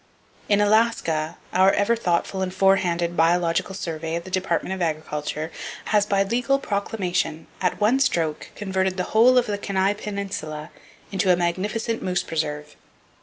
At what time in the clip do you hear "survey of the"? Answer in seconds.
3.75-4.31